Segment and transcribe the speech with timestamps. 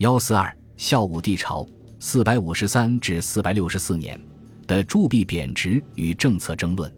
[0.00, 1.66] 幺四二孝武帝朝
[1.98, 4.18] 四百五十三至四百六十四年
[4.66, 6.90] 的铸币贬值与政策争论，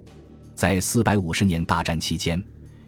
[0.54, 2.41] 在四百五十年大战期间，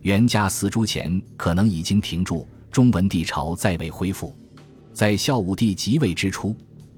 [0.02, 4.32] 元嘉四铢钱可能已经停铸，中文帝朝再未恢复。
[4.92, 6.54] 在孝武帝即位之初，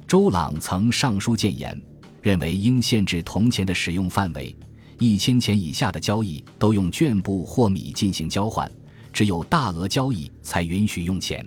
[0.07, 1.81] 周朗曾上书谏言，
[2.21, 4.55] 认为应限制铜钱的使用范围，
[4.99, 8.71] 一千钱以下的交易都用绢布或米进行交换，
[9.11, 11.43] 只有大额交易才允许用钱。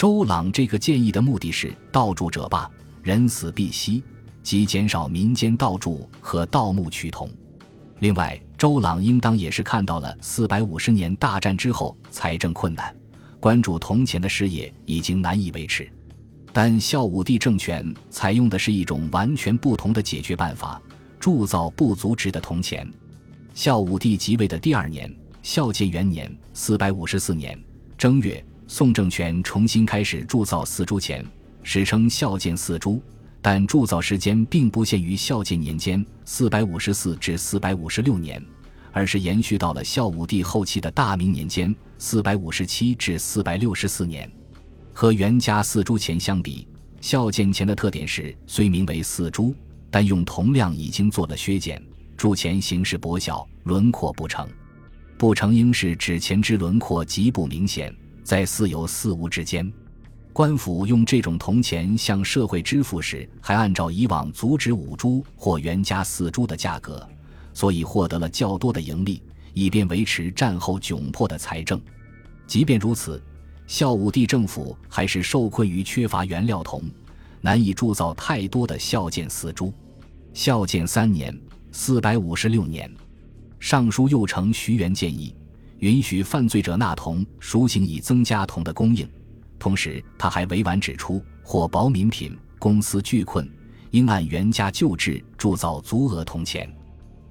[0.00, 2.66] 周朗这个建议的目的是盗铸者罢，
[3.02, 4.02] 人死必息，
[4.42, 7.28] 即减少民间盗铸和盗墓取铜。
[7.98, 12.96] 另外，周朗应当也是看到了四百五十年大战之后财政困难，
[13.40, 15.86] 关注铜钱的事业已经难以维持。
[16.50, 20.80] 但孝武帝政权采用的是一种完全不同的解决办法——
[21.20, 22.90] 铸造不足值的铜钱。
[23.52, 27.62] 孝武帝即位的第二年，孝建元年（四百五十四年）
[27.98, 28.42] 正月。
[28.72, 31.26] 宋政权重新开始铸造四铢钱，
[31.64, 33.02] 史称孝建四铢，
[33.42, 38.40] 但铸造时间并不限于孝建年间（四百五十四至四百五十六年），
[38.94, 44.30] 而是延续到了孝武帝后期的大明年间（四百五十七至四百六十四年）。
[44.94, 46.64] 和元嘉四铢钱相比，
[47.00, 49.52] 孝建钱的特点是虽名为四铢，
[49.90, 51.82] 但用铜量已经做了削减，
[52.16, 54.48] 铸钱形式薄小，轮廓不成。
[55.18, 57.92] 不成应是指钱之轮廓极不明显。
[58.22, 59.70] 在似有似无之间，
[60.32, 67.06] 官府用这种铜钱向社会支付时，还按照以往足值五铢或原价四铢的价格，
[67.52, 71.80] 所以获得了较多的盈利，以便维持战后窘迫的财政。
[72.46, 73.22] 即便如此，
[73.66, 76.82] 孝武帝政府还是受困于缺乏原料铜，
[77.40, 79.72] 难以铸造太多的孝建四铢。
[80.32, 81.36] 孝建三年
[81.72, 82.88] （四百五十六年），
[83.58, 85.34] 尚书右丞徐元建议。
[85.80, 89.08] 允许犯罪者纳铜赎刑，以增加铜的供应。
[89.58, 93.50] 同时，他还委婉指出，或薄民品、公司巨困，
[93.90, 96.70] 应按原价旧制铸造足额铜钱。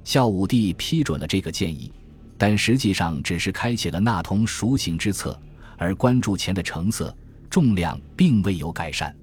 [0.03, 1.91] 孝武帝批准了这个建议，
[2.37, 5.39] 但实际上只是开启了纳铜赎刑之策，
[5.77, 7.15] 而关注钱的成色、
[7.49, 9.15] 重量并未有改善。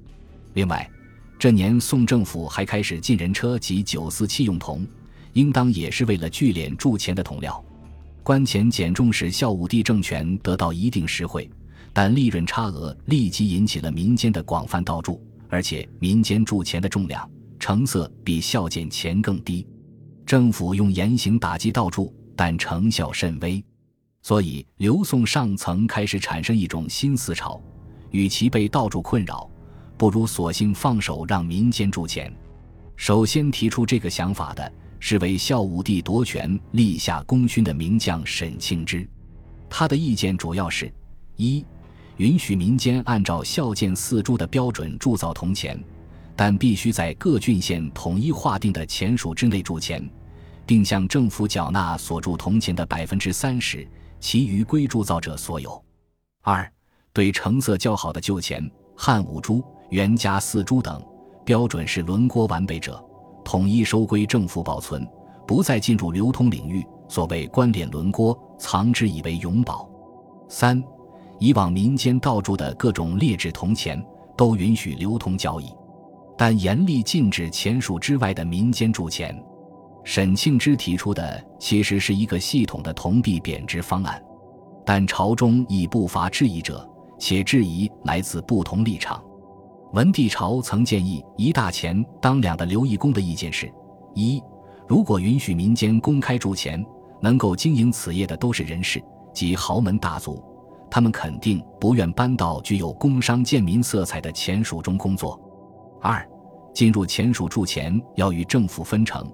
[0.55, 0.89] 另外，
[1.37, 4.87] 这年宋政府还开始进人车及九四器用铜，
[5.33, 7.65] 应当也是为了聚敛铸钱的铜料。
[8.27, 11.49] 官钱减重使孝武帝政权得到一定实惠，
[11.93, 19.65] 但利润差额立即引起了民间的广泛盗铸，而且民间铸钱的重量、成色比孝建钱更低。
[20.27, 23.65] 政府用严刑打击盗铸，但成效甚微，
[24.23, 27.63] 所以刘宋上层开始产生一种新思潮：
[28.11, 29.49] 与其被盗铸困扰，
[29.97, 32.37] 不如索性放手让民间铸钱。
[32.97, 34.73] 首先提出这个想法的。
[34.99, 39.09] 是为孝武帝夺权立下功勋的名将沈庆之，
[39.69, 40.93] 他的意见主要是：
[41.37, 41.65] 一、
[42.17, 45.79] 允许民间按照孝建四铢的标准铸造铜钱，
[46.35, 50.09] 但必须在各郡县统一划定的钱数之内铸钱，
[50.65, 53.87] 并向政府缴纳所铸铜钱的百分之三十，
[54.19, 55.71] 其余归铸造者所有；
[56.43, 56.71] 二、
[57.13, 61.03] 对成色较好的旧钱（汉五铢、元嘉四铢等），
[61.45, 63.03] 标准是轮廓完备者。
[63.47, 65.09] 统一收归政府保存，
[65.47, 66.85] 不再进入流通领域。
[67.07, 69.89] 所谓官脸轮郭，藏之以为永保。
[70.49, 70.83] 三，
[71.39, 74.05] 以往民间盗铸的各种劣质铜钱
[74.37, 75.73] 都允许流通交易，
[76.37, 79.41] 但严厉禁止钱数之外的民间铸钱。
[80.03, 84.21] 沈庆之提出的其实是一个系统的铜币贬值方案，
[84.85, 86.85] 但朝中亦不乏质疑者，
[87.17, 89.23] 且质疑来自不同立场。
[89.93, 93.73] 文帝朝曾建议一大钱当两的刘义公的意见是：
[94.15, 94.43] 一，
[94.87, 96.85] 如果允许民间公开铸钱，
[97.21, 99.03] 能够经营此业的都是人士
[99.33, 100.43] 及豪门大族，
[100.91, 105.39] 他们肯定不愿搬到具有工商贱民色彩的钱署中工作；
[106.03, 106.29] 二，
[106.75, 109.25] 进入钱署铸钱要与政府分成，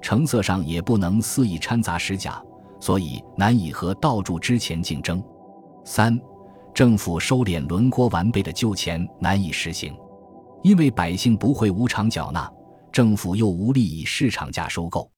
[0.00, 2.40] 成色上也不能肆意掺杂使假，
[2.80, 5.18] 所以难以和盗铸之钱竞争；
[5.84, 6.18] 三。
[6.76, 9.96] 政府收敛轮廓完备的旧钱难以实行，
[10.62, 12.52] 因为百姓不会无偿缴纳，
[12.92, 15.10] 政府又无力以市场价收购。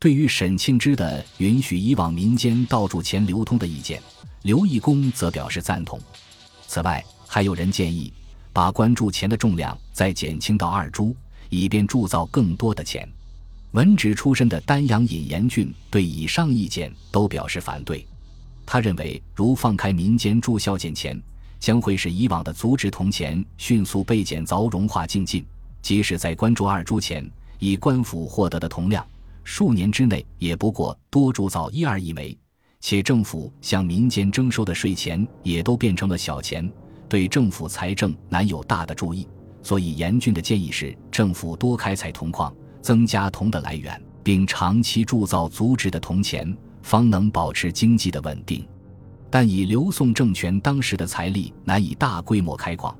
[0.00, 4.02] 对于沈庆之的允许以往民间盗铸钱流通的意见，
[4.42, 5.96] 刘义公则表示赞同。
[6.66, 8.12] 此外，还有人建议
[8.52, 11.14] 把关注钱的重量再减轻到二铢，
[11.50, 13.08] 以便铸造更多的钱。
[13.70, 18.04] 文职出身的丹阳尹严俊对以上意见都表示反对。
[18.66, 21.18] 他认为，如放开民间铸孝建钱，
[21.60, 25.46] 将会使以往的足值铜钱迅速被减凿融化净尽。
[25.80, 27.30] 即使在官铸二铢钱，
[27.60, 29.06] 以官府获得的铜量，
[29.44, 32.36] 数年之内也不过多铸造一二亿枚。
[32.80, 36.68] 且政府向民间征收的税钱也都变成了小钱，
[37.08, 39.26] 对政府财政难有大的注意，
[39.62, 48.64] 所以严峻的建议是政府多开采铜矿，增加铜的来源，并长期铸造足值的铜钱，方能保持经济的稳定。
[49.28, 52.96] 但以刘宋政权当时的财力，难以大规模开矿，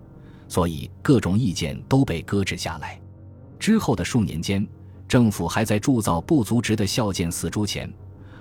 [0.48, 3.00] 所以各种意见都被搁置下来。
[3.60, 4.66] 之后的数年间，
[5.06, 7.88] 政府还在铸造不足值的孝建四铢钱，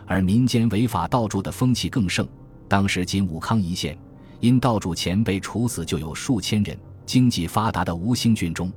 [0.08, 2.28] 而民间违法盗铸的风气更盛。
[2.68, 3.96] 当时仅武康一县，
[4.40, 6.76] 因盗铸钱被处死就有数千人。
[7.06, 8.74] 经济发达的吴兴郡中，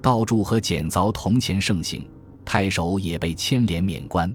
[0.00, 2.08] 盗铸和捡凿铜钱盛行，
[2.46, 4.34] 太守也被牵连免官。